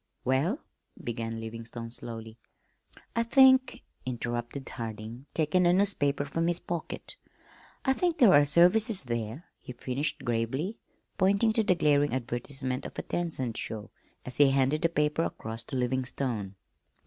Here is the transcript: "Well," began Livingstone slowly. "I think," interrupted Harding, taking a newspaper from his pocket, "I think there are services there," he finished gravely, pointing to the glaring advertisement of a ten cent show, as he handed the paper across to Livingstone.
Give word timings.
"Well," 0.25 0.63
began 1.03 1.39
Livingstone 1.39 1.91
slowly. 1.91 2.39
"I 3.15 3.21
think," 3.21 3.83
interrupted 4.03 4.67
Harding, 4.67 5.27
taking 5.35 5.67
a 5.67 5.73
newspaper 5.73 6.25
from 6.25 6.47
his 6.47 6.59
pocket, 6.59 7.17
"I 7.85 7.93
think 7.93 8.17
there 8.17 8.33
are 8.33 8.43
services 8.43 9.03
there," 9.03 9.45
he 9.59 9.73
finished 9.73 10.25
gravely, 10.25 10.79
pointing 11.19 11.53
to 11.53 11.63
the 11.63 11.75
glaring 11.75 12.13
advertisement 12.15 12.83
of 12.87 12.97
a 12.97 13.03
ten 13.03 13.29
cent 13.29 13.57
show, 13.57 13.91
as 14.25 14.37
he 14.37 14.49
handed 14.49 14.81
the 14.81 14.89
paper 14.89 15.21
across 15.21 15.63
to 15.65 15.75
Livingstone. 15.75 16.55